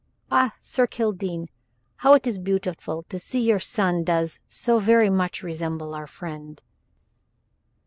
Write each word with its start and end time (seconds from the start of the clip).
Ah, 0.31 0.55
Sir 0.61 0.87
Kildene, 0.87 1.47
how 1.97 2.15
it 2.15 2.25
is 2.25 2.39
beautiful 2.39 3.03
to 3.03 3.19
see 3.19 3.39
your 3.39 3.59
son 3.59 4.03
does 4.03 4.39
so 4.47 4.79
very 4.79 5.11
much 5.11 5.43
resemble 5.43 5.93
our 5.93 6.07
friend." 6.07 6.59